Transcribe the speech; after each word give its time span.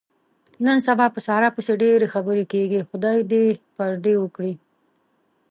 نن 0.65 0.77
سبا 0.87 1.05
په 1.15 1.19
ساره 1.27 1.49
پسې 1.55 1.73
ډېرې 1.83 2.07
خبرې 2.13 2.43
کېږي. 2.53 2.79
خدای 2.89 3.17
یې 3.21 3.27
دې 3.31 3.45
پردې 3.75 4.13
و 4.17 4.23
کړي. 4.35 4.53